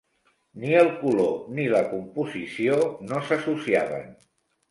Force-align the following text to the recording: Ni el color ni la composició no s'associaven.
Ni 0.61 0.69
el 0.77 0.87
color 1.01 1.35
ni 1.59 1.65
la 1.73 1.81
composició 1.91 2.79
no 3.11 3.23
s'associaven. 3.29 4.09